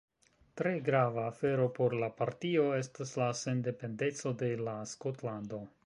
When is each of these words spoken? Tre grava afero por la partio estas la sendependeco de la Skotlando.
Tre 0.61 0.71
grava 0.87 1.25
afero 1.31 1.67
por 1.79 1.95
la 2.05 2.09
partio 2.23 2.65
estas 2.79 3.15
la 3.23 3.29
sendependeco 3.45 4.35
de 4.45 4.51
la 4.69 4.79
Skotlando. 4.97 5.67